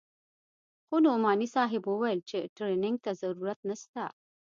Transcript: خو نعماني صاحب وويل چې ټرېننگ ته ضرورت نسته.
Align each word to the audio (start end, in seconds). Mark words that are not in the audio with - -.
خو 0.87 0.95
نعماني 1.05 1.47
صاحب 1.55 1.83
وويل 1.87 2.19
چې 2.29 2.37
ټرېننگ 2.55 2.97
ته 3.05 3.11
ضرورت 3.21 3.59
نسته. 3.69 4.03